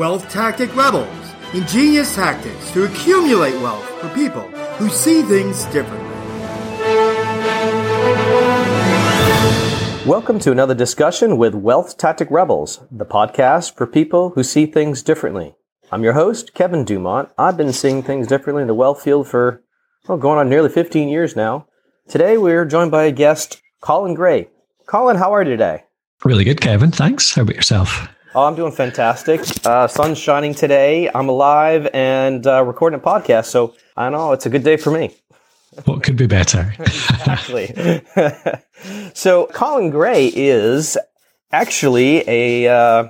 [0.00, 6.08] Wealth Tactic Rebels ingenious tactics to accumulate wealth for people who see things differently.
[10.06, 15.02] Welcome to another discussion with Wealth Tactic Rebels, the podcast for people who see things
[15.02, 15.54] differently.
[15.92, 17.28] I'm your host, Kevin Dumont.
[17.36, 19.62] I've been seeing things differently in the wealth field for,
[20.08, 21.66] well, going on nearly 15 years now.
[22.08, 24.48] Today we're joined by a guest, Colin Gray.
[24.86, 25.84] Colin, how are you today?
[26.24, 26.90] Really good, Kevin.
[26.90, 27.34] Thanks.
[27.34, 28.08] How about yourself?
[28.32, 29.40] Oh, I'm doing fantastic.
[29.66, 31.10] Uh, sun's shining today.
[31.12, 33.46] I'm alive and uh, recording a podcast.
[33.46, 35.16] So I know it's a good day for me.
[35.84, 36.72] What could be better?
[36.78, 37.74] exactly.
[39.14, 40.96] so Colin Gray is
[41.50, 43.08] actually a uh,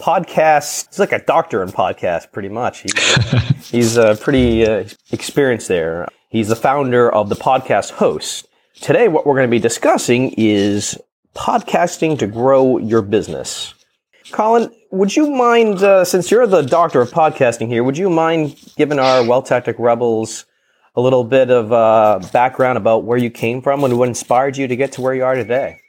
[0.00, 0.86] podcast.
[0.88, 2.80] He's like a doctor in podcast, pretty much.
[2.80, 2.94] He's,
[3.70, 6.08] he's uh, pretty uh, experienced there.
[6.30, 8.48] He's the founder of the podcast host.
[8.80, 10.96] Today, what we're going to be discussing is
[11.34, 13.74] podcasting to grow your business.
[14.32, 18.56] Colin, would you mind, uh, since you're the doctor of podcasting here, would you mind
[18.76, 20.46] giving our Wealth Tactic Rebels
[20.94, 24.66] a little bit of uh, background about where you came from and what inspired you
[24.66, 25.80] to get to where you are today?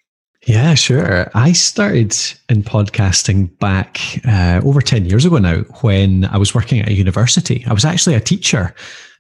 [0.46, 1.30] Yeah, sure.
[1.34, 2.16] I started
[2.48, 6.94] in podcasting back uh, over 10 years ago now when I was working at a
[6.94, 7.66] university.
[7.68, 8.74] I was actually a teacher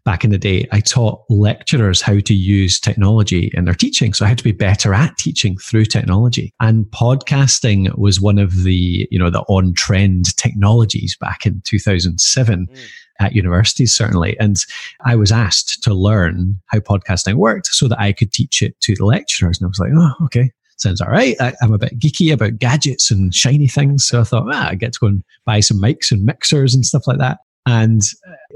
[0.07, 4.13] back in the day, I taught lecturers how to use technology in their teaching.
[4.13, 6.53] So I had to be better at teaching through technology.
[6.61, 12.67] And podcasting was one of the, you know, the on trend technologies back in 2007.
[12.67, 12.79] Mm.
[13.19, 14.39] At universities, certainly.
[14.39, 14.57] And
[15.03, 18.93] I was asked to learn how podcasting worked so that I could teach it to
[18.93, 19.59] the lecturers.
[19.59, 21.35] And I was like, oh, okay, sounds all right.
[21.41, 24.05] I, am a bit geeky about gadgets and shiny things.
[24.05, 26.85] So I thought, ah, I get to go and buy some mics and mixers and
[26.85, 27.39] stuff like that.
[27.67, 28.01] And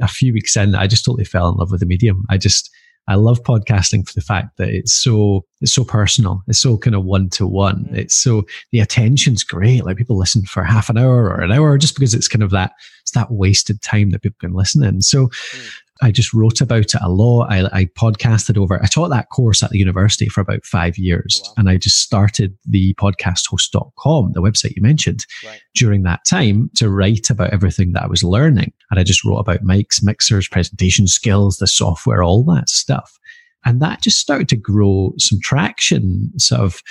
[0.02, 2.26] a few weeks in, I just totally fell in love with the medium.
[2.30, 2.72] I just,
[3.08, 6.42] I love podcasting for the fact that it's so, it's so personal.
[6.48, 7.90] It's so kind of one to one.
[7.92, 9.84] It's so, the attention's great.
[9.84, 12.52] Like people listen for half an hour or an hour just because it's kind of
[12.52, 15.02] that, it's that wasted time that people can listen in.
[15.02, 15.70] So mm.
[16.02, 17.52] I just wrote about it a lot.
[17.52, 18.82] I, I, podcasted over.
[18.82, 21.54] I taught that course at the university for about five years, oh, wow.
[21.58, 25.62] and I just started the podcasthost.com, the website you mentioned, right.
[25.76, 28.74] during that time to write about everything that I was learning.
[28.90, 33.20] And I just wrote about mics, mixers, presentation skills, the software, all that stuff.
[33.64, 36.82] And that just started to grow some traction, sort of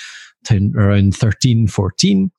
[0.77, 2.31] around 13, 14.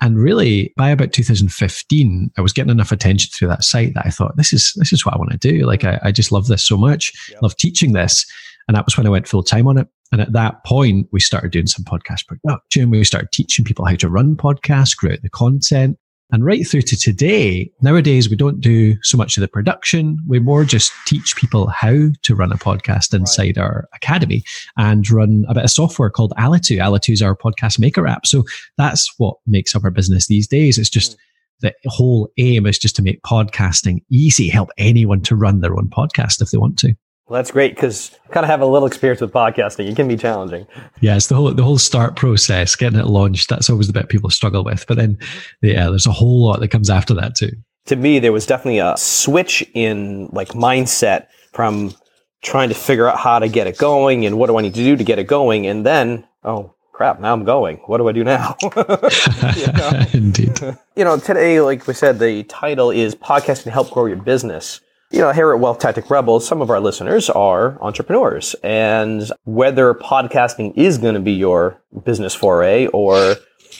[0.00, 4.10] And really, by about 2015, I was getting enough attention through that site that I
[4.10, 5.66] thought, this is this is what I want to do.
[5.66, 7.42] Like, I, I just love this so much, yep.
[7.42, 8.26] love teaching this.
[8.66, 9.88] And that was when I went full time on it.
[10.12, 12.86] And at that point, we started doing some podcast production.
[12.86, 15.98] Oh, we started teaching people how to run podcasts, create the content.
[16.32, 20.18] And right through to today, nowadays we don't do so much of the production.
[20.28, 23.58] We more just teach people how to run a podcast inside right.
[23.58, 24.44] our academy
[24.76, 26.78] and run a bit of software called Alitu.
[26.78, 28.26] Alitu is our podcast maker app.
[28.26, 28.44] So
[28.78, 30.78] that's what makes up our business these days.
[30.78, 31.16] It's just
[31.62, 31.72] mm.
[31.82, 35.88] the whole aim is just to make podcasting easy, help anyone to run their own
[35.88, 36.94] podcast if they want to.
[37.30, 39.88] Well, that's great because I kind of have a little experience with podcasting.
[39.88, 40.66] It can be challenging.
[41.00, 43.48] Yeah, it's the whole the whole start process, getting it launched.
[43.48, 44.84] That's always the bit people struggle with.
[44.88, 45.16] But then,
[45.62, 47.52] yeah, there's a whole lot that comes after that too.
[47.86, 51.94] To me, there was definitely a switch in like mindset from
[52.42, 54.82] trying to figure out how to get it going and what do I need to
[54.82, 57.76] do to get it going, and then oh crap, now I'm going.
[57.86, 58.56] What do I do now?
[60.12, 60.58] Indeed.
[60.96, 64.80] You know, today, like we said, the title is podcasting to help grow your business
[65.10, 68.54] you know, here at Wealth Tactic Rebels, some of our listeners are entrepreneurs.
[68.62, 73.36] And whether podcasting is going to be your business foray or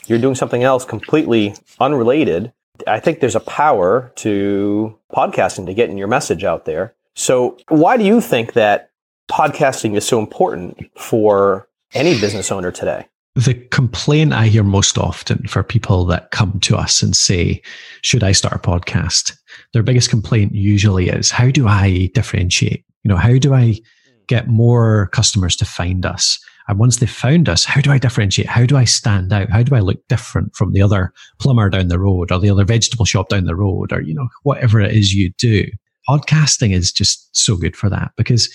[0.07, 2.51] you're doing something else completely unrelated,
[2.85, 6.95] I think there's a power to podcasting to getting your message out there.
[7.15, 8.91] So, why do you think that
[9.29, 13.07] podcasting is so important for any business owner today?
[13.35, 17.61] The complaint I hear most often for people that come to us and say,
[18.01, 19.37] Should I start a podcast?
[19.73, 22.85] Their biggest complaint usually is, How do I differentiate?
[23.03, 23.81] You know, how do I mm.
[24.27, 26.39] get more customers to find us?
[26.67, 28.47] And once they've found us, how do I differentiate?
[28.47, 29.49] How do I stand out?
[29.49, 32.65] How do I look different from the other plumber down the road or the other
[32.65, 35.65] vegetable shop down the road or, you know, whatever it is you do?
[36.07, 38.49] Podcasting is just so good for that because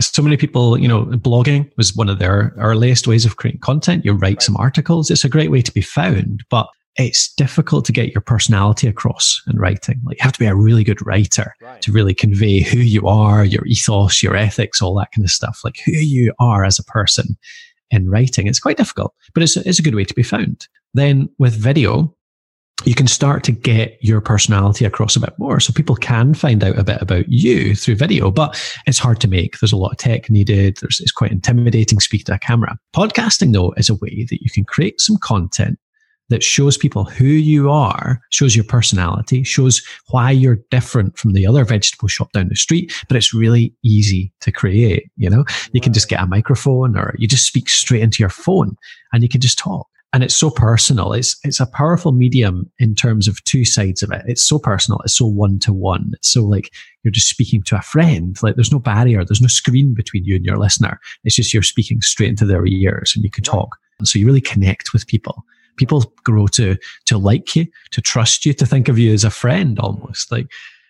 [0.00, 4.04] so many people, you know, blogging was one of their earliest ways of creating content.
[4.04, 5.10] You write some articles.
[5.10, 9.40] It's a great way to be found, but it's difficult to get your personality across
[9.50, 10.00] in writing.
[10.04, 11.80] Like you have to be a really good writer right.
[11.82, 15.60] to really convey who you are, your ethos, your ethics, all that kind of stuff.
[15.64, 17.36] Like who you are as a person
[17.90, 18.46] in writing.
[18.46, 20.68] It's quite difficult, but it's, it's a good way to be found.
[20.94, 22.14] Then with video,
[22.84, 25.60] you can start to get your personality across a bit more.
[25.60, 29.28] So people can find out a bit about you through video, but it's hard to
[29.28, 29.60] make.
[29.60, 30.78] There's a lot of tech needed.
[30.80, 32.76] There's, it's quite intimidating speaking to a camera.
[32.94, 35.78] Podcasting, though, is a way that you can create some content
[36.28, 41.46] that shows people who you are, shows your personality, shows why you're different from the
[41.46, 45.44] other vegetable shop down the street, but it's really easy to create, you know?
[45.72, 48.76] You can just get a microphone or you just speak straight into your phone
[49.12, 49.86] and you can just talk.
[50.14, 51.14] And it's so personal.
[51.14, 54.22] It's it's a powerful medium in terms of two sides of it.
[54.26, 55.00] It's so personal.
[55.04, 56.10] It's so one to one.
[56.12, 56.70] It's so like
[57.02, 58.36] you're just speaking to a friend.
[58.42, 59.24] Like there's no barrier.
[59.24, 61.00] There's no screen between you and your listener.
[61.24, 63.78] It's just you're speaking straight into their ears and you can talk.
[63.98, 65.44] And so you really connect with people
[65.76, 66.76] people grow to
[67.06, 70.30] to like you, to trust you, to think of you as a friend almost.
[70.30, 70.46] Like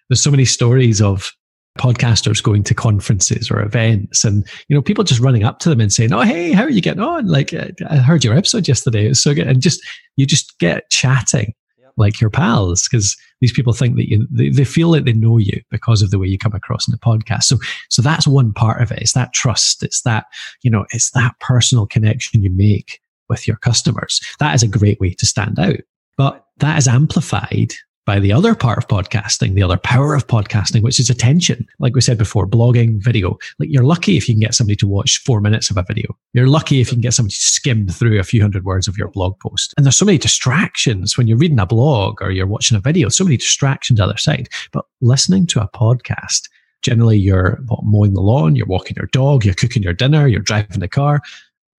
[0.08, 1.32] there's so many stories of
[1.79, 5.81] podcasters going to conferences or events and you know people just running up to them
[5.81, 7.26] and saying oh hey how are you getting on?
[7.26, 9.06] Like i heard your episode yesterday.
[9.06, 9.46] It was so good.
[9.46, 9.81] And just
[10.17, 11.55] you just get chatting
[11.96, 15.38] like your pals because these people think that you they, they feel like they know
[15.38, 17.44] you because of the way you come across in the podcast.
[17.44, 17.58] So
[17.88, 19.00] so that's one part of it.
[19.00, 19.82] It's that trust.
[19.82, 20.26] It's that
[20.62, 23.00] you know it's that personal connection you make
[23.32, 24.20] with your customers.
[24.38, 25.81] That is a great way to stand out.
[26.17, 27.73] But that is amplified
[28.05, 31.67] by the other part of podcasting, the other power of podcasting, which is attention.
[31.79, 33.38] Like we said before, blogging, video.
[33.58, 36.14] Like you're lucky if you can get somebody to watch four minutes of a video.
[36.32, 38.99] You're lucky if you can get somebody to skim through a few hundred words of
[38.99, 39.73] your blog post.
[39.76, 43.08] And there's so many distractions when you're reading a blog or you're watching a video,
[43.08, 44.49] so many distractions on the other side.
[44.73, 46.49] But listening to a podcast,
[46.82, 50.81] generally you're mowing the lawn, you're walking your dog, you're cooking your dinner, you're driving
[50.81, 51.20] the car.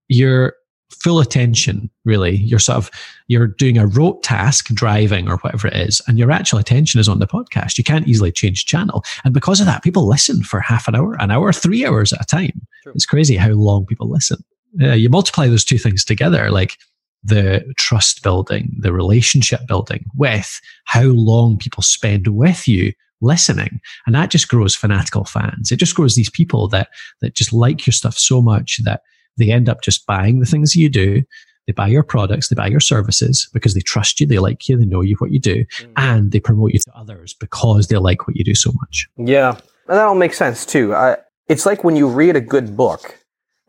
[0.08, 0.54] You're
[1.02, 2.38] full attention, really.
[2.38, 2.92] You're sort of,
[3.28, 7.10] you're doing a rote task, driving or whatever it is, and your actual attention is
[7.10, 7.78] on the podcast.
[7.78, 9.04] You can't easily change channel.
[9.24, 12.22] And because of that, people listen for half an hour, an hour, three hours at
[12.22, 12.62] a time.
[12.84, 12.94] True.
[12.96, 14.44] It's crazy how long people listen.
[14.82, 16.78] Uh, you multiply those two things together, like
[17.24, 22.94] the trust building, the relationship building with how long people spend with you
[23.24, 26.90] listening and that just grows fanatical fans it just grows these people that
[27.22, 29.02] that just like your stuff so much that
[29.38, 31.24] they end up just buying the things you do.
[31.68, 34.78] They buy your products, they buy your services because they trust you, they like you,
[34.78, 35.92] they know you what you do, mm.
[35.96, 39.08] and they promote you to others because they like what you do so much.
[39.18, 40.94] Yeah, and that all makes sense too.
[40.94, 43.18] I, it's like when you read a good book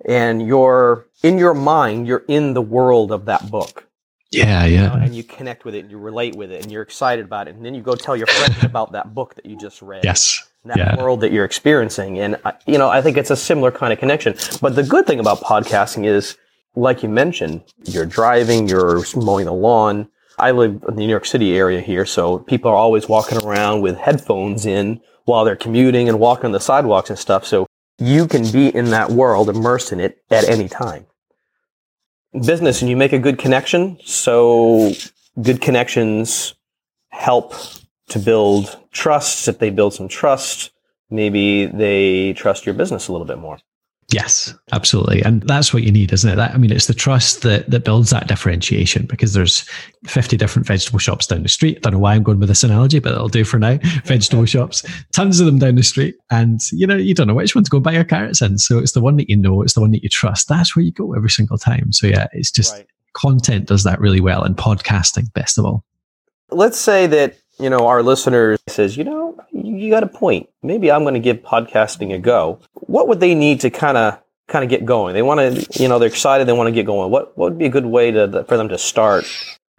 [0.06, 3.86] and you're in your mind, you're in the world of that book.
[4.32, 4.66] Yeah, yeah.
[4.66, 7.24] You know, and you connect with it and you relate with it and you're excited
[7.24, 7.54] about it.
[7.54, 10.02] And then you go tell your friends about that book that you just read.
[10.02, 10.96] Yes that yeah.
[10.96, 12.18] world that you're experiencing.
[12.18, 14.34] And, uh, you know, I think it's a similar kind of connection.
[14.60, 16.36] But the good thing about podcasting is,
[16.74, 20.08] like you mentioned, you're driving, you're mowing the lawn.
[20.38, 23.82] I live in the New York City area here, so people are always walking around
[23.82, 27.46] with headphones in while they're commuting and walking on the sidewalks and stuff.
[27.46, 27.66] So
[27.98, 31.06] you can be in that world, immersed in it at any time.
[32.32, 33.98] Business, and you make a good connection.
[34.04, 34.92] So
[35.40, 36.54] good connections
[37.10, 37.54] help
[38.08, 39.48] to build trust.
[39.48, 40.70] If they build some trust,
[41.10, 43.58] maybe they trust your business a little bit more.
[44.12, 45.22] Yes, absolutely.
[45.22, 46.36] And that's what you need, isn't it?
[46.36, 49.68] That, I mean, it's the trust that, that builds that differentiation because there's
[50.06, 51.78] 50 different vegetable shops down the street.
[51.78, 53.78] I don't know why I'm going with this analogy, but it'll do for now.
[54.04, 56.16] vegetable shops, tons of them down the street.
[56.30, 58.58] And, you know, you don't know which one to go buy your carrots in.
[58.58, 60.48] So it's the one that you know, it's the one that you trust.
[60.48, 61.92] That's where you go every single time.
[61.92, 62.86] So yeah, it's just right.
[63.14, 65.84] content does that really well and podcasting best of all.
[66.50, 70.48] Let's say that you know, our listener says, you know, you got a point.
[70.62, 72.60] Maybe I'm going to give podcasting a go.
[72.74, 74.18] What would they need to kind of
[74.48, 75.14] kind of get going?
[75.14, 76.46] They want to, you know, they're excited.
[76.46, 77.10] They want to get going.
[77.10, 79.24] What what would be a good way to for them to start?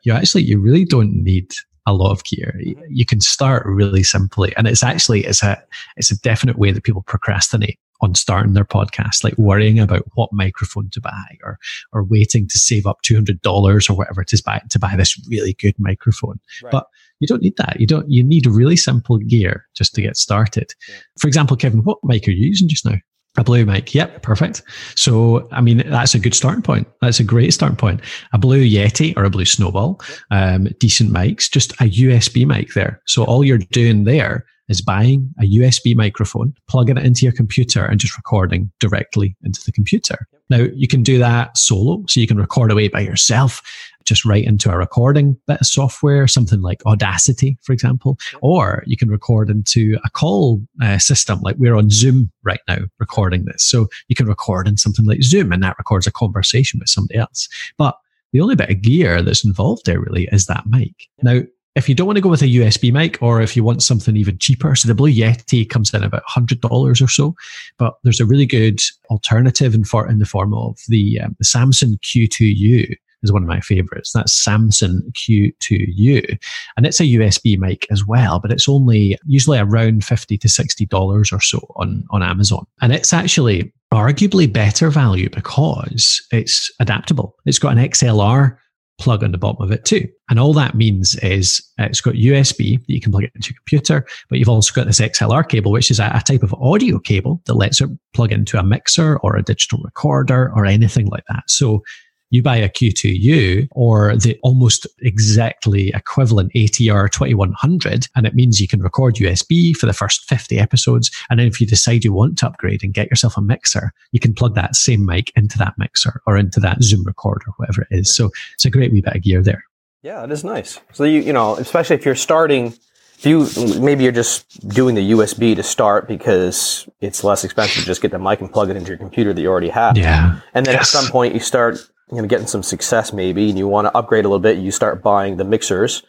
[0.03, 1.51] You actually, you really don't need
[1.87, 2.55] a lot of gear.
[2.57, 2.81] Mm-hmm.
[2.89, 5.61] You can start really simply, and it's actually it's a
[5.97, 10.31] it's a definite way that people procrastinate on starting their podcast, like worrying about what
[10.33, 11.57] microphone to buy or
[11.91, 15.19] or waiting to save up two hundred dollars or whatever to buy to buy this
[15.29, 16.39] really good microphone.
[16.63, 16.71] Right.
[16.71, 16.87] But
[17.25, 17.79] you don't need that.
[17.79, 18.09] You don't.
[18.09, 20.71] You need really simple gear just to get started.
[20.87, 20.95] Yeah.
[21.17, 22.97] For example, Kevin, what mic are you using just now?
[23.37, 23.93] A blue mic.
[23.93, 24.61] Yep, perfect.
[24.95, 26.87] So, I mean, that's a good starting point.
[27.01, 27.99] That's a great starting point.
[28.31, 29.99] A blue Yeti or a blue Snowball,
[30.31, 33.01] um, decent mics, just a USB mic there.
[33.07, 37.83] So all you're doing there is buying a USB microphone, plugging it into your computer
[37.83, 40.27] and just recording directly into the computer.
[40.49, 42.03] Now you can do that solo.
[42.07, 43.61] So you can record away by yourself,
[44.05, 48.95] just right into a recording bit of software, something like Audacity, for example, or you
[48.97, 51.41] can record into a call uh, system.
[51.41, 53.63] Like we're on Zoom right now recording this.
[53.63, 57.19] So you can record in something like Zoom and that records a conversation with somebody
[57.19, 57.49] else.
[57.77, 57.97] But
[58.31, 61.07] the only bit of gear that's involved there really is that mic.
[61.21, 61.41] Now,
[61.75, 64.15] if you don't want to go with a USB mic or if you want something
[64.15, 67.35] even cheaper, so the Blue Yeti comes in about $100 or so,
[67.77, 71.43] but there's a really good alternative in, for, in the form of the, um, the
[71.43, 72.95] Samson Q2U
[73.25, 74.11] is one of my favorites.
[74.13, 76.37] That's Samson Q2U.
[76.77, 81.33] And it's a USB mic as well, but it's only usually around 50 to $60
[81.33, 82.65] or so on, on Amazon.
[82.81, 87.35] And it's actually arguably better value because it's adaptable.
[87.45, 88.57] It's got an XLR
[88.97, 90.07] plug on the bottom of it too.
[90.29, 93.57] And all that means is it's got USB that you can plug it into your
[93.57, 96.99] computer, but you've also got this XLR cable, which is a, a, type of audio
[96.99, 101.25] cable that lets it plug into a mixer or a digital recorder or anything like
[101.29, 101.43] that.
[101.47, 101.83] So
[102.29, 108.67] you buy a Q2U or the almost exactly equivalent ATR 2100, and it means you
[108.67, 111.11] can record USB for the first 50 episodes.
[111.29, 114.19] And then if you decide you want to upgrade and get yourself a mixer, you
[114.19, 117.87] can plug that same mic into that mixer or into that Zoom recorder, whatever it
[117.91, 118.15] is.
[118.15, 119.63] So it's a great wee bit of gear there.
[120.01, 120.79] Yeah, it is nice.
[120.93, 122.75] So you you know, especially if you're starting
[123.17, 127.87] if you maybe you're just doing the USB to start because it's less expensive to
[127.87, 129.97] just get the mic and plug it into your computer that you already have.
[129.97, 130.39] Yeah.
[130.53, 130.93] And then yes.
[130.93, 131.79] at some point you start
[132.11, 134.71] you know, getting some success maybe, and you want to upgrade a little bit, you
[134.71, 136.03] start buying the mixers.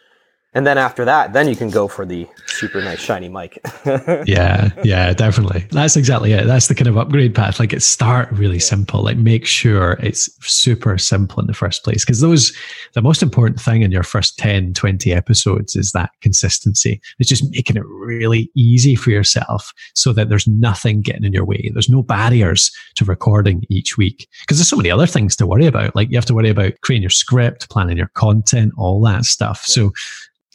[0.53, 3.59] And then after that, then you can go for the super nice shiny mic.
[4.25, 5.67] yeah, yeah, definitely.
[5.71, 6.47] That's exactly it.
[6.47, 7.59] That's the kind of upgrade path.
[7.59, 8.61] Like it start really yeah.
[8.61, 9.03] simple.
[9.03, 12.05] Like make sure it's super simple in the first place.
[12.05, 12.53] Because those
[12.93, 17.01] the most important thing in your first 10, 20 episodes is that consistency.
[17.19, 21.45] It's just making it really easy for yourself so that there's nothing getting in your
[21.45, 21.69] way.
[21.73, 24.27] There's no barriers to recording each week.
[24.41, 25.93] Because there's so many other things to worry about.
[25.93, 29.65] Like you have to worry about creating your script, planning your content, all that stuff.
[29.67, 29.73] Yeah.
[29.73, 29.91] So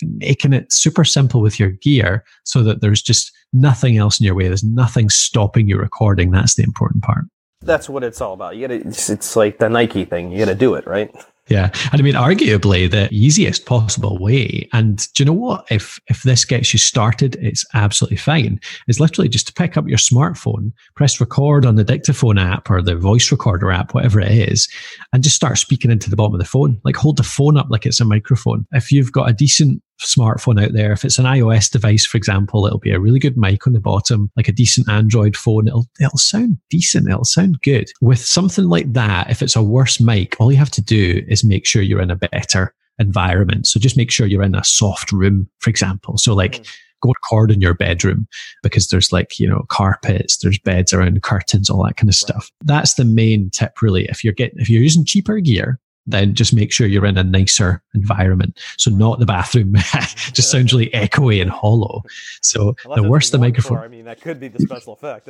[0.02, 4.34] making it super simple with your gear so that there's just nothing else in your
[4.34, 4.48] way.
[4.48, 6.30] There's nothing stopping you recording.
[6.30, 7.24] That's the important part.
[7.60, 8.56] That's what it's all about.
[8.56, 10.32] You gotta, it's, it's like the Nike thing.
[10.32, 11.10] You gotta do it, right?
[11.48, 11.70] Yeah.
[11.90, 14.68] And I mean, arguably the easiest possible way.
[14.72, 15.66] And do you know what?
[15.70, 18.60] If, if this gets you started, it's absolutely fine.
[18.86, 22.80] It's literally just to pick up your smartphone, press record on the dictaphone app or
[22.80, 24.68] the voice recorder app, whatever it is,
[25.12, 26.80] and just start speaking into the bottom of the phone.
[26.84, 28.66] Like hold the phone up like it's a microphone.
[28.72, 30.92] If you've got a decent smartphone out there.
[30.92, 33.80] If it's an iOS device, for example, it'll be a really good mic on the
[33.80, 35.68] bottom, like a decent Android phone.
[35.68, 37.08] It'll, it'll sound decent.
[37.08, 37.88] It'll sound good.
[38.00, 41.44] With something like that, if it's a worse mic, all you have to do is
[41.44, 43.66] make sure you're in a better environment.
[43.66, 46.18] So just make sure you're in a soft room, for example.
[46.18, 46.68] So like, mm.
[47.02, 48.28] Go record in your bedroom
[48.62, 52.48] because there's like, you know, carpets, there's beds around curtains, all that kind of stuff.
[52.60, 54.04] That's the main tip really.
[54.04, 57.24] If you're getting, if you're using cheaper gear, then just make sure you're in a
[57.24, 58.58] nicer environment.
[58.76, 59.74] So not the bathroom.
[60.32, 62.02] just sounds really echoey and hollow.
[62.40, 63.78] So the worse the microphone.
[63.78, 65.28] For, I mean, that could be the special effect.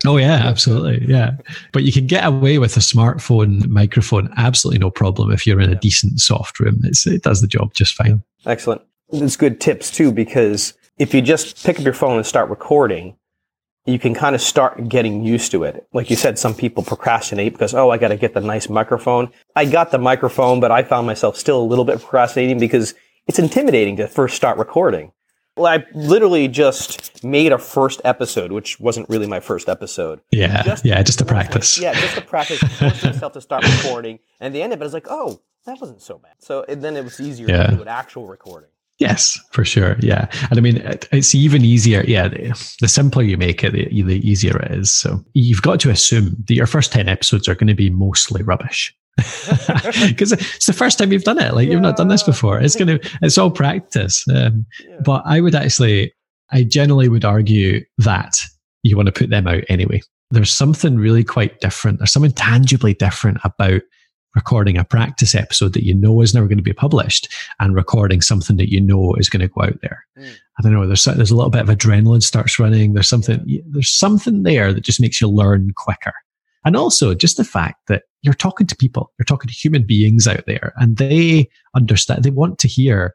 [0.06, 1.06] oh yeah, absolutely.
[1.06, 1.36] Yeah.
[1.72, 4.32] But you can get away with a smartphone microphone.
[4.36, 5.32] Absolutely no problem.
[5.32, 8.22] If you're in a decent soft room, it's, it does the job just fine.
[8.46, 8.82] Excellent.
[9.12, 13.16] It's good tips too, because if you just pick up your phone and start recording,
[13.86, 15.86] you can kind of start getting used to it.
[15.92, 19.30] Like you said, some people procrastinate because, oh, I got to get the nice microphone.
[19.54, 22.94] I got the microphone, but I found myself still a little bit procrastinating because
[23.26, 25.12] it's intimidating to first start recording.
[25.56, 30.20] Well, I literally just made a first episode, which wasn't really my first episode.
[30.32, 31.78] Yeah, just yeah, just to practice.
[31.78, 34.18] Yeah, just to practice, force myself to start recording.
[34.40, 36.32] And the end of it, I was like, oh, that wasn't so bad.
[36.38, 37.66] So then it was easier yeah.
[37.68, 38.70] to do an actual recording.
[39.04, 39.96] Yes, for sure.
[40.00, 40.28] Yeah.
[40.50, 40.80] And I mean,
[41.12, 42.02] it's even easier.
[42.06, 42.28] Yeah.
[42.28, 44.90] The, the simpler you make it, the, the easier it is.
[44.90, 48.42] So you've got to assume that your first 10 episodes are going to be mostly
[48.42, 48.94] rubbish.
[50.08, 51.54] Because it's the first time you've done it.
[51.54, 51.72] Like, yeah.
[51.72, 52.60] you've not done this before.
[52.60, 54.24] It's going to, it's all practice.
[54.28, 55.00] Um, yeah.
[55.04, 56.12] But I would actually,
[56.50, 58.38] I generally would argue that
[58.82, 60.00] you want to put them out anyway.
[60.30, 61.98] There's something really quite different.
[61.98, 63.82] There's something tangibly different about
[64.34, 68.20] recording a practice episode that you know is never going to be published and recording
[68.20, 70.04] something that you know is going to go out there.
[70.18, 70.34] Mm.
[70.58, 70.86] I don't know.
[70.86, 72.94] There's there's a little bit of adrenaline starts running.
[72.94, 73.62] There's something yeah.
[73.66, 76.14] there's something there that just makes you learn quicker.
[76.64, 80.26] And also just the fact that you're talking to people, you're talking to human beings
[80.26, 83.14] out there and they understand, they want to hear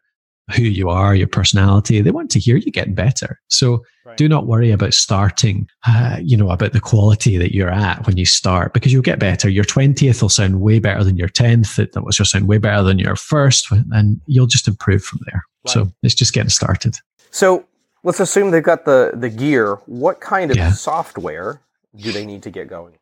[0.56, 2.02] who you are, your personality.
[2.02, 3.40] They want to hear you getting better.
[3.48, 4.18] So right.
[4.18, 8.18] do not worry about starting, uh, you know, about the quality that you're at when
[8.18, 9.50] you start because you'll get better.
[9.50, 11.76] Your 20th will sound way better than your 10th.
[11.76, 15.44] That will just sound way better than your first and you'll just improve from there.
[15.66, 15.74] Right.
[15.74, 16.98] So it's just getting started.
[17.32, 17.66] So
[18.04, 19.76] let's assume they've got the, the gear.
[19.86, 20.72] What kind of yeah.
[20.72, 21.62] software
[21.96, 22.96] do they need to get going?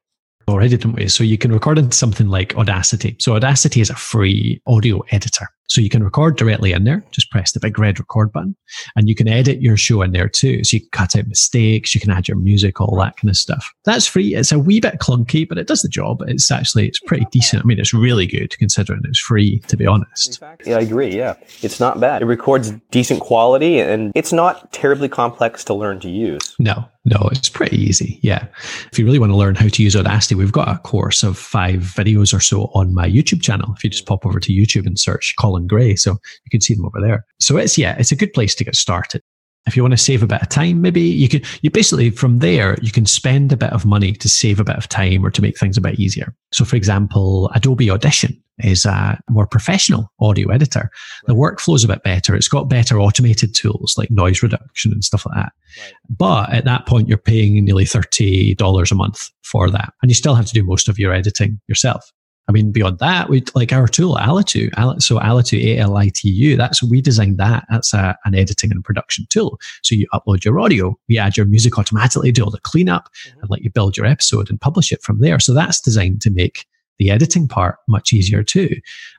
[0.49, 1.09] Already, don't we?
[1.09, 3.17] So you can record into something like Audacity.
[3.19, 5.49] So Audacity is a free audio editor.
[5.67, 7.03] So you can record directly in there.
[7.11, 8.55] Just press the big red record button
[8.95, 10.63] and you can edit your show in there too.
[10.63, 11.93] So you can cut out mistakes.
[11.93, 13.71] You can add your music, all that kind of stuff.
[13.85, 14.33] That's free.
[14.35, 16.23] It's a wee bit clunky, but it does the job.
[16.27, 17.63] It's actually, it's pretty decent.
[17.63, 20.41] I mean, it's really good considering it's free, to be honest.
[20.65, 21.15] Yeah, I agree.
[21.15, 21.35] Yeah.
[21.61, 22.21] It's not bad.
[22.21, 26.55] It records decent quality and it's not terribly complex to learn to use.
[26.59, 28.19] No, no, it's pretty easy.
[28.21, 28.47] Yeah.
[28.91, 31.37] If you really want to learn how to use Audacity, we've got a course of
[31.37, 33.73] five videos or so on my YouTube channel.
[33.75, 35.95] If you just pop over to YouTube and search Colin Gray.
[35.95, 37.25] So you can see them over there.
[37.39, 39.23] So it's, yeah, it's a good place to get started.
[39.67, 42.39] if you want to save a bit of time, maybe you can, you basically from
[42.39, 45.29] there, you can spend a bit of money to save a bit of time or
[45.29, 46.33] to make things a bit easier.
[46.53, 50.89] So for example, Adobe Audition is a more professional audio editor.
[51.27, 52.33] The workflow is a bit better.
[52.33, 55.51] It's got better automated tools like noise reduction and stuff like that.
[55.79, 55.93] Right.
[56.09, 59.93] But at that point, you're paying nearly $30 a month for that.
[60.01, 62.11] And you still have to do most of your editing yourself.
[62.47, 64.69] I mean, beyond that, we like our tool, Alitu.
[65.01, 67.65] So Alitu, A-L-I-T-U, that's, we designed that.
[67.69, 69.59] That's a, an editing and production tool.
[69.83, 73.39] So you upload your audio, we add your music automatically, do all the cleanup mm-hmm.
[73.41, 75.39] and let you build your episode and publish it from there.
[75.39, 76.65] So that's designed to make
[76.99, 78.69] the editing part much easier too.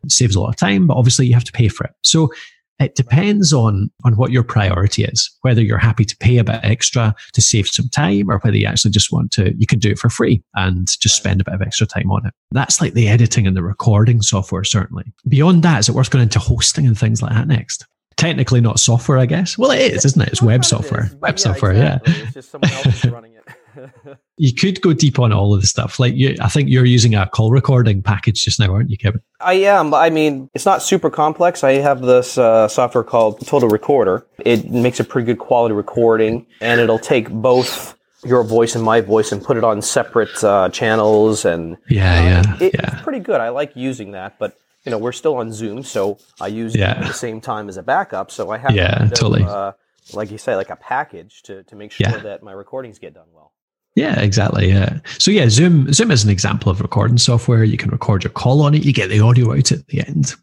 [0.03, 1.93] It saves a lot of time, but obviously you have to pay for it.
[2.03, 2.31] So
[2.79, 6.61] it depends on, on what your priority is, whether you're happy to pay a bit
[6.63, 9.91] extra to save some time or whether you actually just want to, you can do
[9.91, 12.35] it for free and just spend a bit of extra time on it.
[12.53, 15.13] That's like the editing and the recording software, certainly.
[15.27, 17.87] Beyond that, is it worth going into hosting and things like that next?
[18.17, 19.57] Technically not software, I guess.
[19.59, 20.29] Well, it is, isn't it?
[20.29, 21.11] It's web software.
[21.21, 22.13] Web yeah, software, exactly.
[22.13, 22.23] yeah.
[22.23, 23.45] It's just someone else running it.
[24.37, 25.99] you could go deep on all of the stuff.
[25.99, 29.21] Like you, I think you're using a call recording package just now, aren't you, Kevin?
[29.41, 29.95] I am.
[29.95, 31.65] I mean, it's not super complex.
[31.65, 34.27] I have this uh, software called Total Recorder.
[34.39, 39.01] It makes a pretty good quality recording, and it'll take both your voice and my
[39.01, 41.45] voice and put it on separate uh, channels.
[41.45, 43.41] And yeah, uh, yeah, it, yeah, it's pretty good.
[43.41, 46.93] I like using that, but you know, we're still on Zoom, so I use yeah.
[46.93, 48.31] it at the same time as a backup.
[48.31, 49.45] So I have yeah, of, totally.
[49.45, 49.73] Uh,
[50.15, 52.19] like you say, like a package to to make sure yeah.
[52.19, 53.53] that my recordings get done well.
[53.99, 54.69] Yeah, exactly.
[54.69, 55.01] Yeah.
[55.19, 57.65] So yeah, Zoom Zoom is an example of recording software.
[57.65, 58.85] You can record your call on it.
[58.85, 60.37] You get the audio out at the end.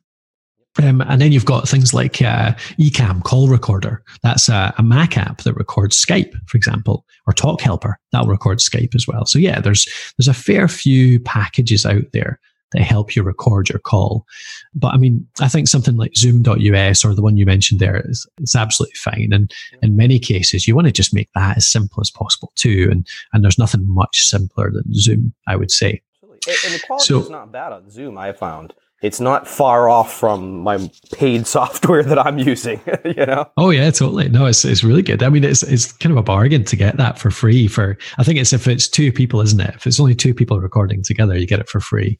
[0.84, 4.04] Um, and then you've got things like uh, Ecamm Call Recorder.
[4.24, 8.68] That's a, a, Mac app that records Skype, for example, or Talk Helper that records
[8.68, 9.26] Skype as well.
[9.26, 12.42] So yeah, there's there's a fair few packages out there
[12.72, 14.26] that help you record your call.
[14.74, 18.28] But I mean, I think something like Zoom.us or the one you mentioned there is
[18.40, 19.30] it's absolutely fine.
[19.32, 22.90] And in many cases, you want to just make that as simple as possible too.
[22.92, 26.02] And and there's nothing much simpler than Zoom, I would say.
[26.32, 28.18] And the quality so, is not bad on Zoom.
[28.18, 32.82] I found it's not far off from my paid software that I'm using.
[33.06, 33.46] you know?
[33.58, 34.30] Oh yeah, totally.
[34.30, 35.22] No, it's it's really good.
[35.24, 37.68] I mean, it's it's kind of a bargain to get that for free.
[37.68, 39.76] For I think it's if it's two people, isn't it?
[39.76, 42.18] If it's only two people recording together, you get it for free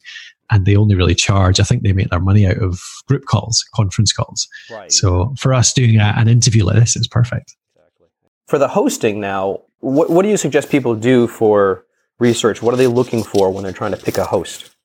[0.50, 1.60] and they only really charge.
[1.60, 4.48] I think they make their money out of group calls, conference calls.
[4.70, 4.92] Right.
[4.92, 7.56] So for us doing a, an interview like this, it's perfect.
[7.74, 8.08] Exactly.
[8.46, 11.84] For the hosting now, what, what do you suggest people do for
[12.18, 12.62] research?
[12.62, 14.75] What are they looking for when they're trying to pick a host?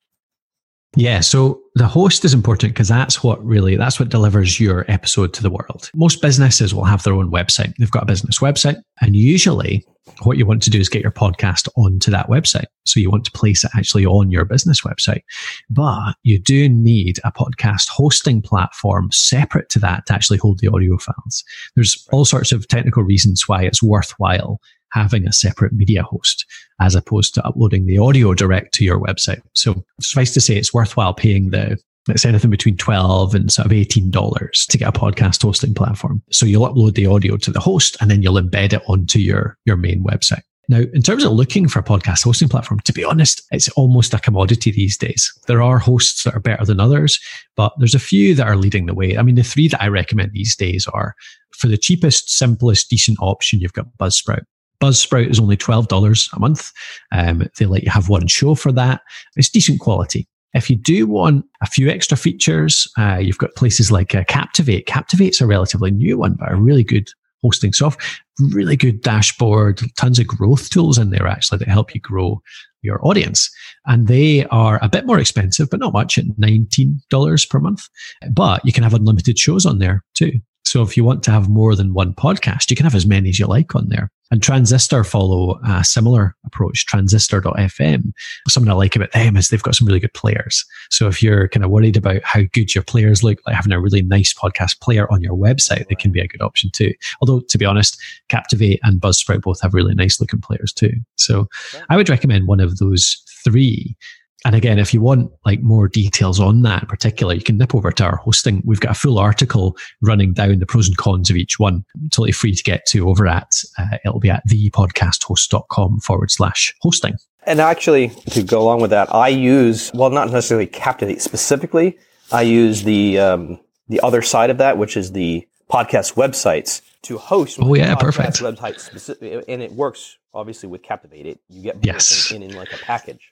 [0.98, 5.34] Yeah, so the host is important because that's what really that's what delivers your episode
[5.34, 5.90] to the world.
[5.96, 7.74] Most businesses will have their own website.
[7.78, 9.86] They've got a business website, and usually
[10.24, 12.66] what you want to do is get your podcast onto that website.
[12.86, 15.22] So you want to place it actually on your business website.
[15.70, 20.68] But you do need a podcast hosting platform separate to that to actually hold the
[20.68, 21.44] audio files.
[21.76, 24.60] There's all sorts of technical reasons why it's worthwhile
[24.92, 26.46] having a separate media host
[26.80, 29.42] as opposed to uploading the audio direct to your website.
[29.54, 31.78] So suffice to say, it's worthwhile paying the
[32.10, 36.24] it's anything between 12 and sort of $18 to get a podcast hosting platform.
[36.32, 39.56] So you'll upload the audio to the host and then you'll embed it onto your,
[39.66, 40.42] your main website.
[40.68, 44.14] Now, in terms of looking for a podcast hosting platform, to be honest, it's almost
[44.14, 45.32] a commodity these days.
[45.48, 47.20] There are hosts that are better than others,
[47.56, 49.18] but there's a few that are leading the way.
[49.18, 51.14] I mean, the three that I recommend these days are
[51.54, 54.44] for the cheapest, simplest, decent option, you've got Buzzsprout.
[54.82, 56.72] Buzzsprout is only $12 a month.
[57.12, 59.02] Um, they let you have one show for that.
[59.36, 60.28] It's decent quality.
[60.54, 64.86] If you do want a few extra features, uh, you've got places like uh, Captivate.
[64.86, 67.08] Captivate's a relatively new one, but a really good
[67.44, 68.06] hosting software.
[68.50, 72.42] Really good dashboard, tons of growth tools in there actually that help you grow
[72.82, 73.50] your audience.
[73.86, 77.88] And they are a bit more expensive, but not much at $19 per month.
[78.32, 80.34] But you can have unlimited shows on there too.
[80.66, 83.30] So if you want to have more than one podcast, you can have as many
[83.30, 84.12] as you like on there.
[84.32, 88.14] And Transistor follow a similar approach, transistor.fm.
[88.48, 90.66] Something I like about them is they've got some really good players.
[90.90, 93.82] So if you're kind of worried about how good your players look, like having a
[93.82, 96.94] really nice podcast player on your website, they can be a good option too.
[97.22, 97.98] Although to be honest,
[98.30, 100.94] Captivate and Buzzsprout both have really nice looking players too.
[101.18, 101.48] So
[101.90, 103.98] I would recommend one of those three
[104.46, 107.76] and again, if you want like more details on that in particular, you can nip
[107.76, 108.62] over to our hosting.
[108.66, 111.86] We've got a full article running down the pros and cons of each one.
[112.12, 117.16] Totally free to get to over at, uh, it'll be at thepodcasthost.com forward slash hosting.
[117.44, 121.98] And actually, to go along with that, I use, well, not necessarily Captivate specifically.
[122.32, 127.18] I use the, um, the other side of that, which is the podcast websites to
[127.18, 127.60] host.
[127.62, 128.40] Oh yeah, perfect.
[128.40, 131.26] Website specific, and it works obviously with Captivate.
[131.26, 132.32] It, you get yes.
[132.32, 133.31] in, in like a package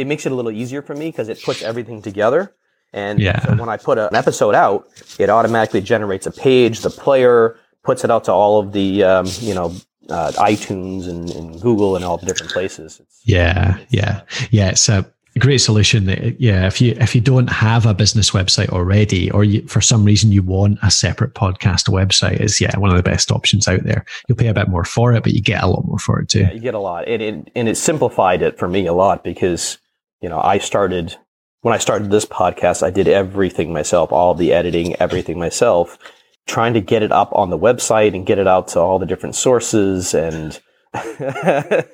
[0.00, 2.54] it makes it a little easier for me because it puts everything together.
[2.92, 3.44] And yeah.
[3.44, 7.56] so when I put a, an episode out, it automatically generates a page, the player,
[7.84, 9.74] puts it out to all of the um, you know
[10.08, 13.00] uh, iTunes and, and, Google and all the different places.
[13.00, 14.70] It's, yeah, it's, yeah, yeah.
[14.70, 15.06] It's a
[15.38, 16.06] great solution.
[16.06, 19.80] That, Yeah, if you if you don't have a business website already, or you, for
[19.80, 23.68] some reason you want a separate podcast website, is yeah one of the best options
[23.68, 24.04] out there.
[24.28, 26.28] You'll pay a bit more for it, but you get a lot more for it
[26.28, 26.40] too.
[26.40, 29.22] Yeah, you get a lot, and it, and it simplified it for me a lot
[29.22, 29.78] because
[30.20, 31.16] you know I started
[31.62, 35.98] when I started this podcast, I did everything myself, all the editing, everything myself,
[36.46, 39.06] trying to get it up on the website and get it out to all the
[39.06, 40.58] different sources and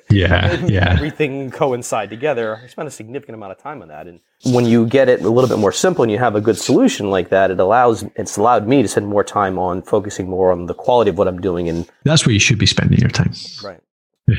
[0.09, 0.89] yeah, yeah.
[0.89, 2.59] Everything coincide together.
[2.63, 4.07] I spent a significant amount of time on that.
[4.07, 6.57] And when you get it a little bit more simple and you have a good
[6.57, 10.51] solution like that, it allows it's allowed me to spend more time on focusing more
[10.51, 13.11] on the quality of what I'm doing and that's where you should be spending your
[13.11, 13.33] time.
[13.63, 13.81] Right.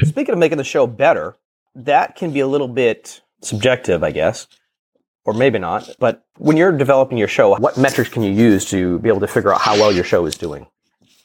[0.02, 1.36] Speaking of making the show better,
[1.76, 4.46] that can be a little bit subjective, I guess
[5.28, 5.90] or maybe not.
[5.98, 9.26] But when you're developing your show, what metrics can you use to be able to
[9.26, 10.66] figure out how well your show is doing?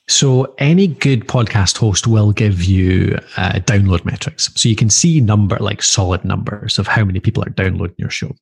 [0.09, 4.53] So any good podcast host will give you uh, download metrics.
[4.55, 8.09] So you can see number like solid numbers of how many people are downloading your
[8.09, 8.35] show.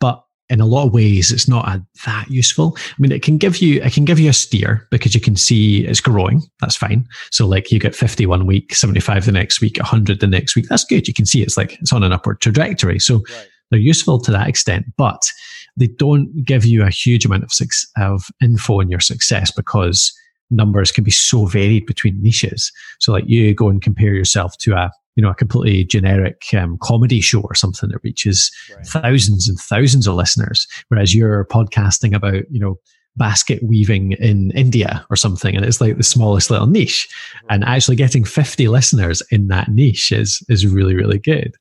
[0.00, 2.76] But in a lot of ways, it's not a, that useful.
[2.76, 5.34] I mean, it can give you, it can give you a steer because you can
[5.36, 6.42] see it's growing.
[6.60, 7.06] That's fine.
[7.32, 10.66] So like you get 50 one week, 75 the next week, 100 the next week.
[10.68, 11.08] That's good.
[11.08, 13.00] You can see it's like, it's on an upward trajectory.
[13.00, 13.48] So right.
[13.70, 15.30] They're useful to that extent, but
[15.76, 17.52] they don't give you a huge amount of,
[17.98, 20.12] of info on your success because
[20.50, 22.72] numbers can be so varied between niches.
[23.00, 26.78] So like you go and compare yourself to a you know a completely generic um,
[26.80, 28.86] comedy show or something that reaches right.
[28.86, 32.78] thousands and thousands of listeners, whereas you're podcasting about you know
[33.16, 37.08] basket weaving in India or something, and it's like the smallest little niche.
[37.48, 41.54] And actually getting 50 listeners in that niche is is really really good.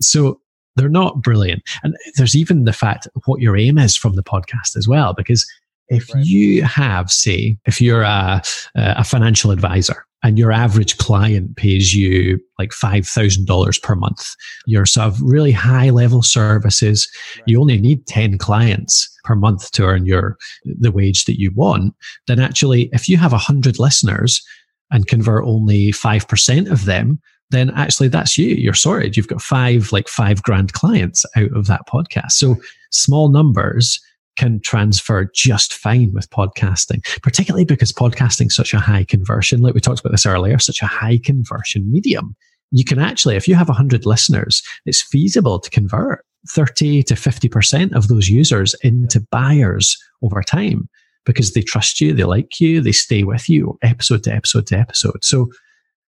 [0.00, 0.40] So
[0.76, 1.62] they're not brilliant.
[1.82, 5.44] And there's even the fact what your aim is from the podcast as well, because
[5.88, 6.24] if right.
[6.24, 8.42] you have, say, if you're a,
[8.74, 14.26] a financial advisor and your average client pays you like $5,000 per month,
[14.66, 17.08] you're sort of really high level services.
[17.36, 17.44] Right.
[17.46, 21.94] You only need 10 clients per month to earn your, the wage that you want.
[22.26, 24.42] Then actually, if you have a hundred listeners
[24.90, 27.20] and convert only 5% of them,
[27.50, 28.48] then actually that's you.
[28.48, 29.16] You're sorted.
[29.16, 32.32] You've got five, like five grand clients out of that podcast.
[32.32, 32.56] So
[32.90, 34.00] small numbers
[34.38, 39.60] can transfer just fine with podcasting, particularly because podcasting such a high conversion.
[39.60, 42.34] Like we talked about this earlier, such a high conversion medium.
[42.70, 47.94] You can actually, if you have 100 listeners, it's feasible to convert 30 to 50%
[47.94, 50.88] of those users into buyers over time
[51.26, 54.78] because they trust you, they like you, they stay with you episode to episode to
[54.78, 55.24] episode.
[55.24, 55.50] So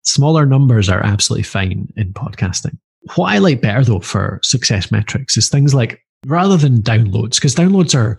[0.03, 2.77] smaller numbers are absolutely fine in podcasting.
[3.15, 7.55] What I like better though for success metrics is things like rather than downloads, because
[7.55, 8.17] downloads are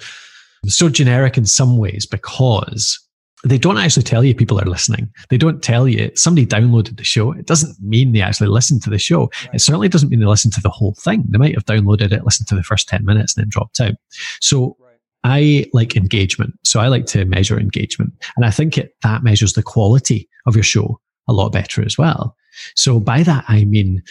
[0.66, 2.98] so generic in some ways because
[3.44, 5.10] they don't actually tell you people are listening.
[5.30, 7.32] They don't tell you somebody downloaded the show.
[7.32, 9.30] It doesn't mean they actually listened to the show.
[9.44, 9.54] Right.
[9.54, 11.24] It certainly doesn't mean they listened to the whole thing.
[11.28, 13.94] They might have downloaded it, listened to the first 10 minutes, and then dropped out.
[14.40, 14.96] So right.
[15.22, 16.54] I like engagement.
[16.64, 18.12] So I like to measure engagement.
[18.36, 21.96] And I think it, that measures the quality of your show a lot better as
[21.96, 22.34] well.
[22.74, 24.02] So by that, I mean,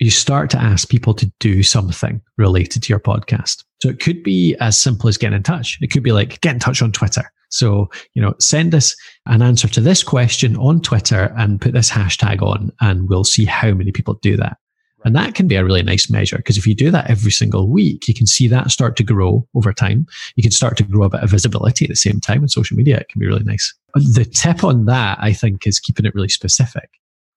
[0.00, 3.64] you start to ask people to do something related to your podcast.
[3.80, 5.78] So it could be as simple as getting in touch.
[5.80, 7.30] It could be like, get in touch on Twitter.
[7.50, 11.90] So, you know, send us an answer to this question on Twitter and put this
[11.90, 14.56] hashtag on, and we'll see how many people do that.
[15.04, 17.68] And that can be a really nice measure because if you do that every single
[17.68, 20.06] week, you can see that start to grow over time.
[20.34, 22.76] You can start to grow a bit of visibility at the same time in social
[22.76, 22.98] media.
[22.98, 23.72] It can be really nice.
[23.94, 26.88] The tip on that, I think, is keeping it really specific.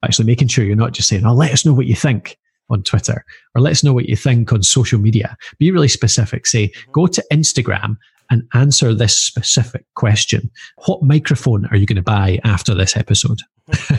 [0.03, 2.37] Actually making sure you're not just saying, oh, let us know what you think
[2.69, 3.23] on Twitter
[3.55, 5.37] or let us know what you think on social media.
[5.57, 6.47] Be really specific.
[6.47, 6.91] Say, mm-hmm.
[6.91, 7.97] go to Instagram
[8.29, 10.51] and answer this specific question.
[10.85, 13.39] What microphone are you going to buy after this episode?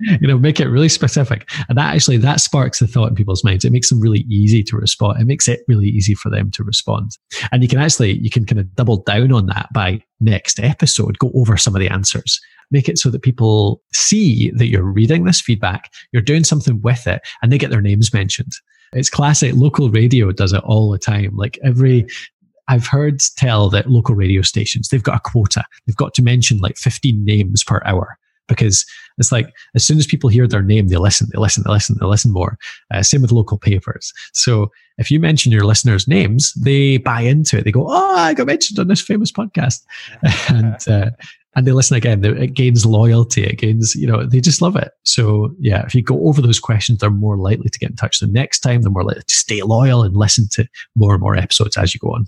[0.00, 1.48] you know, make it really specific.
[1.68, 3.64] And that actually, that sparks the thought in people's minds.
[3.64, 5.20] It makes them really easy to respond.
[5.20, 7.16] It makes it really easy for them to respond.
[7.52, 11.18] And you can actually, you can kind of double down on that by next episode,
[11.18, 15.24] go over some of the answers make it so that people see that you're reading
[15.24, 18.52] this feedback, you're doing something with it, and they get their names mentioned.
[18.92, 19.54] It's classic.
[19.54, 21.36] Local radio does it all the time.
[21.36, 22.06] Like every
[22.68, 25.64] I've heard tell that local radio stations, they've got a quota.
[25.86, 28.16] They've got to mention like 15 names per hour
[28.48, 28.84] because
[29.18, 31.96] it's like as soon as people hear their name, they listen, they listen, they listen,
[32.00, 32.58] they listen more.
[32.92, 34.12] Uh, same with local papers.
[34.32, 37.64] So if you mention your listeners' names, they buy into it.
[37.64, 39.82] They go, "Oh, I got mentioned on this famous podcast,"
[40.48, 41.10] and uh,
[41.56, 42.24] and they listen again.
[42.24, 43.44] It gains loyalty.
[43.44, 44.92] It gains, you know, they just love it.
[45.04, 48.18] So yeah, if you go over those questions, they're more likely to get in touch
[48.18, 48.82] the next time.
[48.82, 52.00] They're more likely to stay loyal and listen to more and more episodes as you
[52.00, 52.26] go on.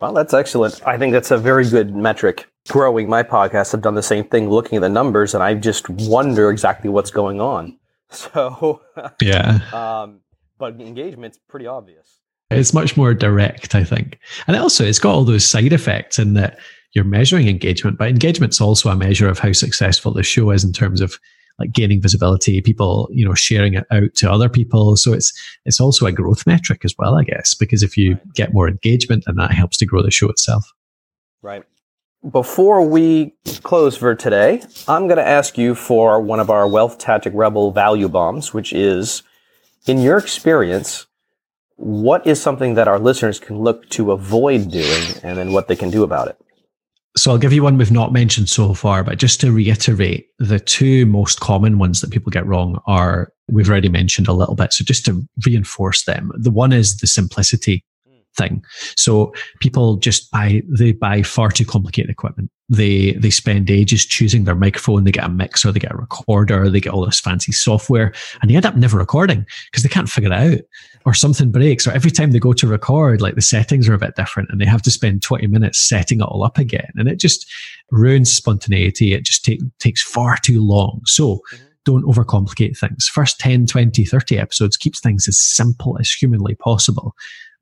[0.00, 0.86] Well, that's excellent.
[0.86, 4.50] I think that's a very good metric growing my podcast, I've done the same thing,
[4.50, 7.78] looking at the numbers, and I just wonder exactly what's going on.
[8.10, 8.80] So,
[9.20, 9.58] yeah.
[9.72, 10.20] um,
[10.56, 12.20] but engagement's pretty obvious.
[12.48, 14.20] It's much more direct, I think.
[14.46, 16.60] And also, it's got all those side effects in that
[16.92, 20.72] you're measuring engagement, but engagement's also a measure of how successful the show is in
[20.72, 21.18] terms of
[21.58, 24.96] like gaining visibility, people, you know, sharing it out to other people.
[24.96, 25.32] So it's
[25.64, 28.34] it's also a growth metric as well, I guess, because if you right.
[28.34, 30.72] get more engagement, and that helps to grow the show itself.
[31.42, 31.64] Right.
[32.30, 36.96] Before we close for today, I'm going to ask you for one of our Wealth
[36.96, 39.22] Tactic Rebel value bombs, which is,
[39.86, 41.06] in your experience,
[41.76, 45.76] what is something that our listeners can look to avoid doing, and then what they
[45.76, 46.38] can do about it?
[47.14, 50.58] So I'll give you one we've not mentioned so far, but just to reiterate, the
[50.58, 54.72] two most common ones that people get wrong are we've already mentioned a little bit.
[54.72, 57.84] So just to reinforce them, the one is the simplicity
[58.36, 58.64] thing.
[58.96, 62.50] So people just buy they buy far too complicated equipment.
[62.68, 65.04] They they spend ages choosing their microphone.
[65.04, 68.50] They get a mixer, they get a recorder, they get all this fancy software, and
[68.50, 70.60] they end up never recording because they can't figure it out
[71.04, 73.98] or something breaks, or every time they go to record, like the settings are a
[73.98, 76.90] bit different and they have to spend 20 minutes setting it all up again.
[76.96, 77.50] And it just
[77.90, 79.12] ruins spontaneity.
[79.12, 81.02] It just take, takes far too long.
[81.04, 81.64] So mm-hmm.
[81.84, 83.06] don't overcomplicate things.
[83.06, 87.14] First 10, 20, 30 episodes keeps things as simple as humanly possible.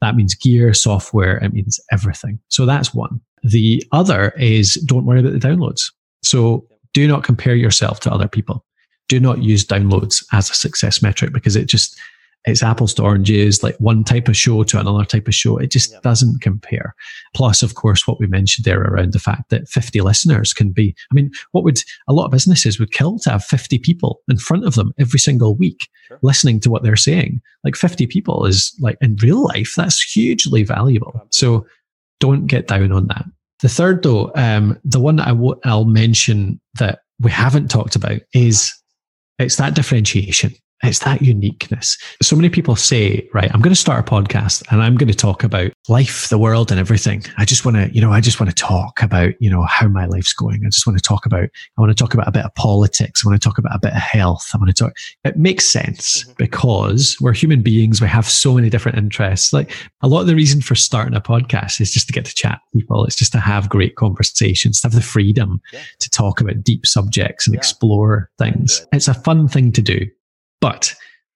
[0.02, 2.40] That means gear, software, it means everything.
[2.48, 3.20] So that's one.
[3.44, 5.92] The other is don't worry about the downloads.
[6.22, 8.64] So do not compare yourself to other people.
[9.08, 11.98] Do not use downloads as a success metric because it just
[12.44, 15.58] it's apples to oranges, like one type of show to another type of show.
[15.58, 16.94] It just doesn't compare.
[17.34, 20.94] Plus, of course, what we mentioned there around the fact that 50 listeners can be,
[21.10, 21.78] I mean, what would
[22.08, 25.20] a lot of businesses would kill to have 50 people in front of them every
[25.20, 26.18] single week sure.
[26.22, 27.40] listening to what they're saying.
[27.62, 31.26] Like 50 people is like in real life, that's hugely valuable.
[31.30, 31.66] So
[32.18, 33.24] don't get down on that.
[33.60, 37.94] The third, though, um, the one that I w- I'll mention that we haven't talked
[37.94, 38.72] about is
[39.38, 40.54] it's that differentiation.
[40.82, 41.96] It's that uniqueness.
[42.22, 45.16] So many people say, right, I'm going to start a podcast and I'm going to
[45.16, 47.24] talk about life, the world and everything.
[47.38, 49.86] I just want to, you know, I just want to talk about, you know, how
[49.86, 50.62] my life's going.
[50.66, 53.24] I just want to talk about, I want to talk about a bit of politics.
[53.24, 54.50] I want to talk about a bit of health.
[54.52, 54.92] I want to talk.
[55.24, 56.32] It makes sense mm-hmm.
[56.36, 58.00] because we're human beings.
[58.00, 59.52] We have so many different interests.
[59.52, 62.34] Like a lot of the reason for starting a podcast is just to get to
[62.34, 63.04] chat people.
[63.04, 65.80] It's just to have great conversations, to have the freedom yeah.
[66.00, 67.58] to talk about deep subjects and yeah.
[67.58, 68.84] explore things.
[68.92, 70.06] It's a fun thing to do.
[70.62, 70.94] But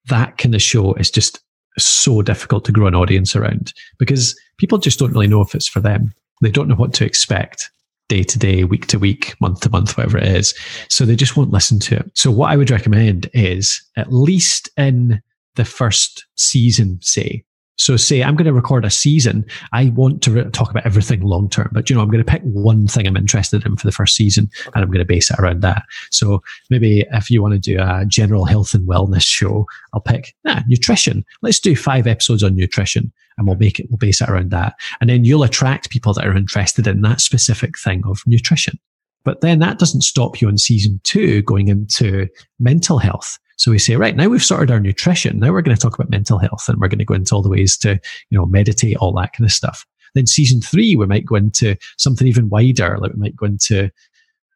[0.08, 1.40] that kind of show is just
[1.76, 5.68] so difficult to grow an audience around because people just don't really know if it's
[5.68, 6.14] for them.
[6.40, 7.70] They don't know what to expect
[8.08, 10.54] day to day, week to week, month to month, whatever it is.
[10.88, 12.10] So they just won't listen to it.
[12.14, 15.20] So what I would recommend is at least in
[15.56, 17.44] the first season, say,
[17.76, 19.44] so say I'm going to record a season.
[19.72, 22.30] I want to re- talk about everything long term, but you know, I'm going to
[22.30, 25.30] pick one thing I'm interested in for the first season and I'm going to base
[25.30, 25.84] it around that.
[26.10, 30.34] So maybe if you want to do a general health and wellness show, I'll pick
[30.44, 31.24] nah, nutrition.
[31.42, 34.74] Let's do five episodes on nutrition and we'll make it, we'll base it around that.
[35.00, 38.78] And then you'll attract people that are interested in that specific thing of nutrition.
[39.24, 42.28] But then that doesn't stop you in season two going into
[42.60, 43.38] mental health.
[43.56, 45.38] So we say, right, now we've sorted our nutrition.
[45.38, 47.42] Now we're going to talk about mental health and we're going to go into all
[47.42, 47.98] the ways to,
[48.30, 49.86] you know, meditate, all that kind of stuff.
[50.14, 52.98] Then season three, we might go into something even wider.
[52.98, 53.90] Like we might go into,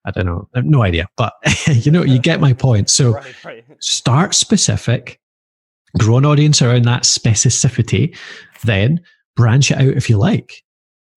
[0.05, 1.35] I don't know, I have no idea, but
[1.67, 2.91] you know, you get my point.
[2.91, 3.65] So right, right.
[3.79, 5.21] start specific,
[5.99, 8.17] grow an audience around that specificity,
[8.65, 9.01] then
[9.37, 10.63] branch it out if you like.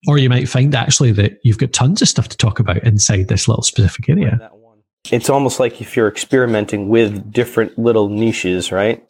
[0.06, 3.28] Or you might find actually that you've got tons of stuff to talk about inside
[3.28, 4.50] this little specific area.
[5.10, 9.04] It's almost like if you're experimenting with different little niches, right?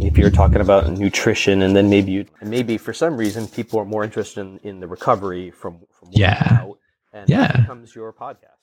[0.00, 3.84] if you're talking about nutrition, and then maybe you, maybe for some reason people are
[3.84, 6.78] more interested in, in the recovery from, from yeah, out,
[7.12, 8.55] and yeah, that becomes your podcast.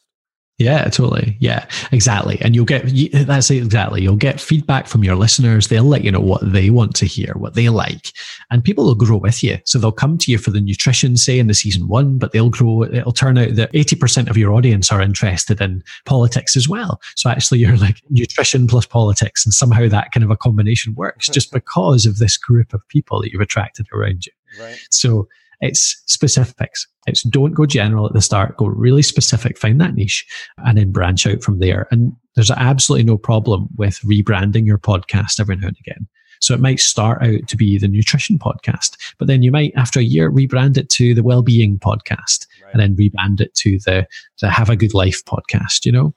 [0.59, 1.35] Yeah, totally.
[1.39, 2.37] Yeah, exactly.
[2.41, 2.83] And you'll get
[3.25, 4.03] that's it exactly.
[4.03, 5.67] You'll get feedback from your listeners.
[5.67, 8.11] They'll let you know what they want to hear, what they like,
[8.51, 9.57] and people will grow with you.
[9.65, 12.51] So they'll come to you for the nutrition, say in the season one, but they'll
[12.51, 12.83] grow.
[12.83, 17.01] It'll turn out that eighty percent of your audience are interested in politics as well.
[17.15, 21.27] So actually, you're like nutrition plus politics, and somehow that kind of a combination works
[21.29, 24.33] just because of this group of people that you've attracted around you.
[24.61, 24.77] Right.
[24.91, 25.27] So
[25.63, 26.85] it's specifics.
[27.07, 30.25] It's don't go general at the start, go really specific, find that niche,
[30.57, 31.87] and then branch out from there.
[31.89, 36.07] And there's absolutely no problem with rebranding your podcast every now and again.
[36.41, 40.01] So it might start out to be the nutrition podcast, but then you might, after
[40.01, 42.73] a year, rebrand it to the well-being podcast, right.
[42.73, 44.05] and then rebrand it to the
[44.41, 45.85] the Have a Good Life podcast.
[45.85, 46.13] You know,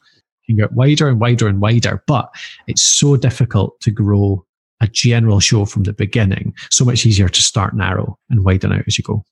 [0.47, 2.35] you can get wider and wider and wider, but
[2.67, 4.45] it's so difficult to grow
[4.81, 6.53] a general show from the beginning.
[6.73, 9.25] So much easier to start narrow and widen out as you go.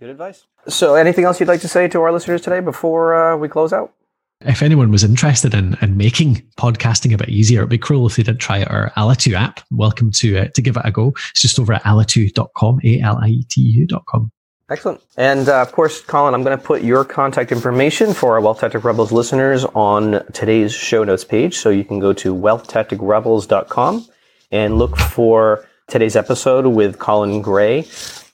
[0.00, 0.46] Good advice.
[0.66, 3.70] So, anything else you'd like to say to our listeners today before uh, we close
[3.70, 3.92] out?
[4.40, 8.16] If anyone was interested in, in making podcasting a bit easier, it'd be cruel if
[8.16, 9.60] they didn't try our Alitu app.
[9.70, 11.08] Welcome to uh, to give it a go.
[11.32, 14.32] It's just over at alitu.com, A-L-I-E-T-U.com.
[14.70, 15.02] Excellent.
[15.18, 18.60] And uh, of course, Colin, I'm going to put your contact information for our Wealth
[18.60, 21.58] Tactic Rebels listeners on today's show notes page.
[21.58, 24.06] So you can go to wealthtacticrebels.com
[24.50, 27.80] and look for today's episode with Colin Gray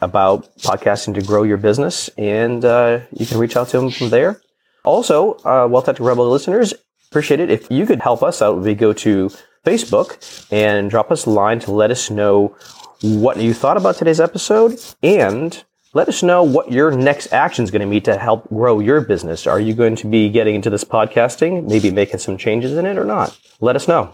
[0.03, 2.09] about podcasting to grow your business.
[2.19, 4.42] And uh, you can reach out to him from there.
[4.85, 6.75] Also, uh, Wealth Tactic Rebel listeners,
[7.11, 8.59] appreciate it if you could help us out.
[8.59, 9.31] We go to
[9.64, 12.55] Facebook and drop us a line to let us know
[13.01, 15.64] what you thought about today's episode and
[15.95, 19.01] let us know what your next action is going to be to help grow your
[19.01, 19.47] business.
[19.47, 22.99] Are you going to be getting into this podcasting, maybe making some changes in it
[22.99, 23.37] or not?
[23.61, 24.12] Let us know.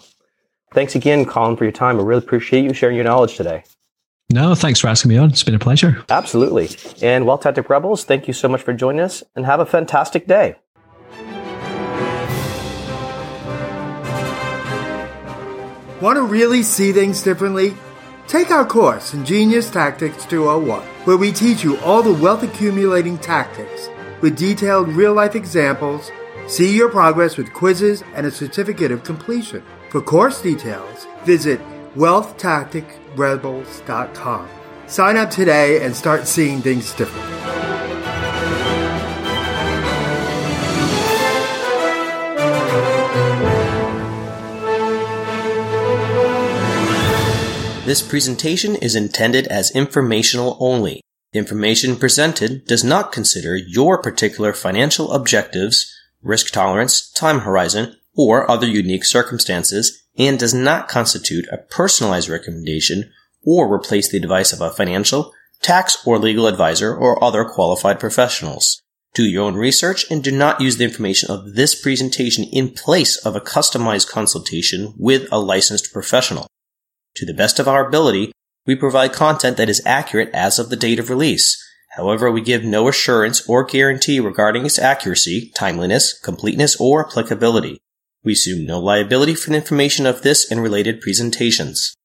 [0.75, 1.99] Thanks again, Colin, for your time.
[1.99, 3.65] I really appreciate you sharing your knowledge today.
[4.31, 5.29] No, thanks for asking me on.
[5.29, 6.03] It's been a pleasure.
[6.09, 6.71] Absolutely.
[7.03, 10.27] And Wealth Tactic Rebels, thank you so much for joining us and have a fantastic
[10.27, 10.57] day.
[16.01, 17.75] Want to really see things differently?
[18.27, 23.89] Take our course, Ingenious Tactics 201, where we teach you all the wealth accumulating tactics
[24.23, 26.11] with detailed real life examples.
[26.49, 29.63] See your progress with quizzes and a certificate of completion.
[29.93, 31.61] For course details, visit
[31.97, 34.49] wealthtacticrebels.com.
[34.87, 37.37] Sign up today and start seeing things differently.
[47.85, 51.03] This presentation is intended as informational only.
[51.35, 58.51] The information presented does not consider your particular financial objectives, risk tolerance, time horizon, or
[58.51, 63.11] other unique circumstances, and does not constitute a personalized recommendation
[63.45, 68.83] or replace the advice of a financial, tax, or legal advisor or other qualified professionals.
[69.15, 73.17] Do your own research and do not use the information of this presentation in place
[73.19, 76.47] of a customized consultation with a licensed professional.
[77.17, 78.33] To the best of our ability,
[78.67, 81.63] we provide content that is accurate as of the date of release.
[81.97, 87.82] However, we give no assurance or guarantee regarding its accuracy, timeliness, completeness, or applicability.
[88.25, 91.97] We assume no liability for the information of this and related presentations.